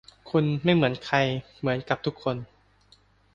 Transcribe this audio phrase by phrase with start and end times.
[0.29, 1.17] คุณ ไม่เหมือนใคร
[1.59, 2.35] เหมือนกับ ทุกคน